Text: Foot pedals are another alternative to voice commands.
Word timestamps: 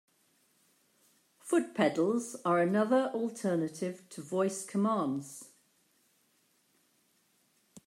Foot 1.41 1.75
pedals 1.75 2.35
are 2.43 2.57
another 2.59 3.11
alternative 3.13 4.09
to 4.09 4.23
voice 4.23 4.65
commands. 4.65 5.49